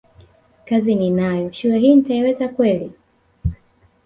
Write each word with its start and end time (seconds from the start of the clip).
kazi 0.65 0.95
ninayo 0.95 1.51
shule 1.51 1.79
hii 1.79 1.95
nitaiweza 1.95 2.47
kweli 2.49 2.91